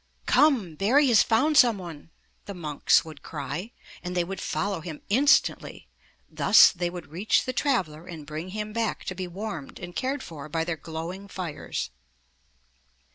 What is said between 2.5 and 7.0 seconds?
monks would cry, and they would follow him instantly. Thus they